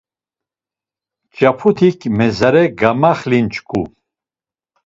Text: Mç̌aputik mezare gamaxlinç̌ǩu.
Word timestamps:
Mç̌aputik 1.29 1.99
mezare 2.17 2.63
gamaxlinç̌ǩu. 2.79 3.81